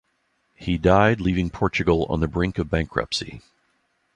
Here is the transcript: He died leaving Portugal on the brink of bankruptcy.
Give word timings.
He 0.55 0.79
died 0.79 1.21
leaving 1.21 1.51
Portugal 1.51 2.05
on 2.09 2.21
the 2.21 2.27
brink 2.27 2.57
of 2.57 2.71
bankruptcy. 2.71 3.41